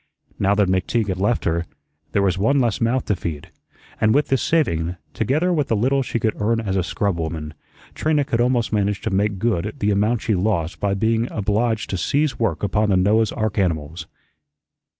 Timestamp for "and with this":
4.01-4.41